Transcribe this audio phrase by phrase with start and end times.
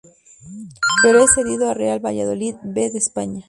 [1.03, 3.39] Pero es cedido al Real Valladolid B de España.